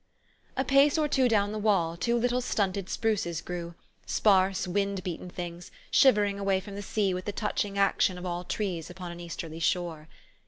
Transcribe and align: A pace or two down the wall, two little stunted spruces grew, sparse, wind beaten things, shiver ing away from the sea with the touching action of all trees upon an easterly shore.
A 0.57 0.65
pace 0.65 0.97
or 0.97 1.07
two 1.07 1.27
down 1.29 1.51
the 1.51 1.59
wall, 1.59 1.95
two 1.95 2.17
little 2.17 2.41
stunted 2.41 2.89
spruces 2.89 3.39
grew, 3.39 3.75
sparse, 4.07 4.67
wind 4.67 5.03
beaten 5.03 5.29
things, 5.29 5.69
shiver 5.91 6.25
ing 6.25 6.39
away 6.39 6.59
from 6.59 6.73
the 6.73 6.81
sea 6.81 7.13
with 7.13 7.25
the 7.25 7.31
touching 7.31 7.77
action 7.77 8.17
of 8.17 8.25
all 8.25 8.43
trees 8.43 8.89
upon 8.89 9.11
an 9.11 9.19
easterly 9.19 9.59
shore. 9.59 10.07